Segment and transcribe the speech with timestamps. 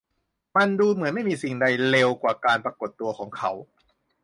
[0.55, 3.51] มันดูเหมือนไม่มีสิ่งใดเร็วเท่าการปรากฏตัวของเขา